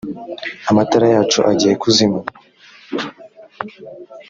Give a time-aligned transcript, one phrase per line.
[0.69, 2.17] amatara yacu agiye kuzima